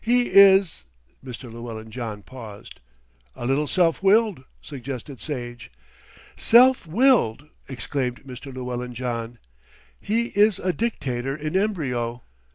[0.03, 0.85] He is"
[1.23, 1.53] Mr.
[1.53, 2.79] Lewellyn John paused.
[3.35, 5.71] "A little self willed," suggested Sage.
[6.35, 8.51] "Self willed!" exclaimed Mr.
[8.51, 9.37] Llewellyn John.
[9.99, 12.23] "He is a dictator in embryo."